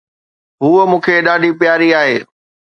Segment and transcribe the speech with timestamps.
[0.61, 2.17] ھوءَ مون کي ڏاڍي پياري آھي.